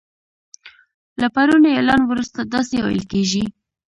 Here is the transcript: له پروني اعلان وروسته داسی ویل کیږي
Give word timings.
له 1.21 1.27
پروني 1.35 1.71
اعلان 1.73 2.01
وروسته 2.05 2.39
داسی 2.53 2.77
ویل 2.81 3.03
کیږي 3.11 3.43